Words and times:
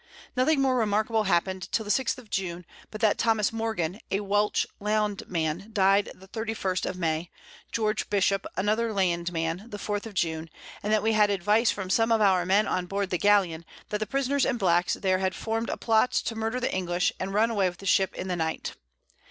Nothing 0.35 0.61
more 0.63 0.77
remarkable 0.77 1.25
happen'd 1.25 1.71
till 1.71 1.85
the 1.85 1.91
6th 1.91 2.17
of 2.17 2.31
June, 2.31 2.65
but 2.89 3.01
that 3.01 3.19
Thomas 3.19 3.53
Morgan, 3.53 3.99
a 4.09 4.21
Welch 4.21 4.65
Land 4.79 5.29
man, 5.29 5.69
died 5.71 6.09
the 6.15 6.27
31st 6.27 6.87
of 6.89 6.97
May; 6.97 7.29
George 7.71 8.09
Bishop, 8.09 8.47
another 8.57 8.91
Land 8.93 9.31
man, 9.31 9.65
the 9.67 9.77
4th 9.77 10.07
of 10.07 10.15
June; 10.15 10.49
and 10.81 10.91
that 10.91 11.03
we 11.03 11.11
had 11.13 11.29
Advice 11.29 11.69
from 11.69 11.91
some 11.91 12.11
of 12.11 12.19
our 12.19 12.47
Men 12.47 12.65
on 12.67 12.87
board 12.87 13.11
the 13.11 13.19
Galeon, 13.19 13.63
that 13.89 13.99
the 13.99 14.07
Prisoners 14.07 14.43
and 14.43 14.57
Blacks 14.57 14.95
there 14.95 15.19
had 15.19 15.35
form'd 15.35 15.69
a 15.69 15.77
Plot 15.77 16.11
to 16.13 16.33
murder 16.33 16.59
the 16.59 16.73
English, 16.73 17.13
and 17.19 17.31
run 17.35 17.51
away 17.51 17.69
with 17.69 17.77
the 17.77 17.85
Ship 17.85 18.11
in 18.15 18.27
the 18.27 18.35
Night. 18.35 18.73